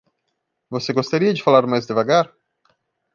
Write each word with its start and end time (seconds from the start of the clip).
Você 0.67 0.91
gostaria 0.93 1.31
de 1.31 1.43
falar 1.43 1.67
mais 1.67 1.85
devagar? 1.85 2.33